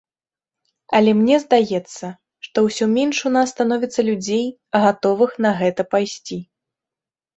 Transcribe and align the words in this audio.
Але 0.99 1.11
мне 1.17 1.35
здаецца, 1.43 2.07
што 2.47 2.57
ўсё 2.67 2.85
менш 2.95 3.17
у 3.31 3.33
нас 3.35 3.47
становіцца 3.57 4.01
людзей, 4.11 4.45
гатовых 4.87 5.31
на 5.47 5.51
гэта 5.61 5.81
пайсці. 5.93 6.37